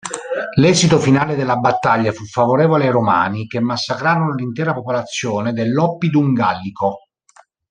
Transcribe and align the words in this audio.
L'esito 0.55 0.97
finale 0.97 1.35
della 1.35 1.57
battaglia 1.57 2.11
fu 2.11 2.25
favorevole 2.25 2.85
ai 2.85 2.89
romani, 2.91 3.45
che 3.45 3.59
massacrarono 3.59 4.33
l'intera 4.33 4.73
popolazione 4.73 5.53
dell'oppidum 5.53 6.33
gallico. 6.33 7.09